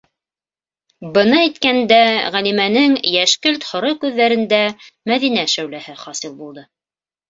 -Быны 1.17 1.37
әйткәндә 1.41 1.99
Ғәлимәнең 2.37 2.97
йәшкелт-һоро 3.13 3.95
күҙҙәрендә 4.07 4.63
Мәҙинә 5.15 5.49
шәүләһе 5.57 6.01
хасил 6.07 6.39
булды. 6.45 6.71